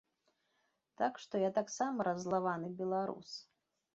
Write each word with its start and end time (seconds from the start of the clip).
Так 1.01 1.19
што, 1.25 1.33
я 1.43 1.51
таксама 1.59 2.07
раззлаваны 2.09 2.67
беларус. 2.79 3.29